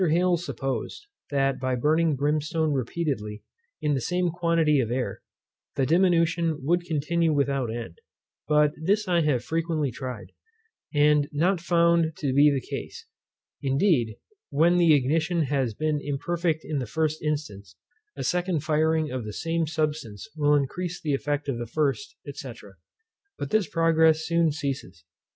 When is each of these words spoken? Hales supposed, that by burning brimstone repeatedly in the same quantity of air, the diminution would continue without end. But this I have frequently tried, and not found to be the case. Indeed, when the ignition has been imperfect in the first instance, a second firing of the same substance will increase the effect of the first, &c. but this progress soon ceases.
Hales 0.09 0.43
supposed, 0.43 1.05
that 1.29 1.59
by 1.59 1.75
burning 1.75 2.15
brimstone 2.15 2.73
repeatedly 2.73 3.43
in 3.83 3.93
the 3.93 4.01
same 4.01 4.31
quantity 4.31 4.79
of 4.79 4.89
air, 4.89 5.21
the 5.75 5.85
diminution 5.85 6.57
would 6.65 6.83
continue 6.85 7.31
without 7.31 7.71
end. 7.71 8.01
But 8.47 8.71
this 8.81 9.07
I 9.07 9.21
have 9.21 9.43
frequently 9.43 9.91
tried, 9.91 10.31
and 10.91 11.29
not 11.31 11.61
found 11.61 12.15
to 12.17 12.33
be 12.33 12.49
the 12.49 12.65
case. 12.65 13.05
Indeed, 13.61 14.15
when 14.49 14.77
the 14.77 14.95
ignition 14.95 15.43
has 15.43 15.75
been 15.75 15.99
imperfect 16.01 16.63
in 16.65 16.79
the 16.79 16.87
first 16.87 17.21
instance, 17.21 17.75
a 18.15 18.23
second 18.23 18.61
firing 18.61 19.11
of 19.11 19.23
the 19.23 19.33
same 19.33 19.67
substance 19.67 20.27
will 20.35 20.55
increase 20.55 20.99
the 20.99 21.13
effect 21.13 21.47
of 21.47 21.59
the 21.59 21.67
first, 21.67 22.15
&c. 22.27 22.53
but 23.37 23.51
this 23.51 23.69
progress 23.69 24.25
soon 24.25 24.51
ceases. 24.51 25.03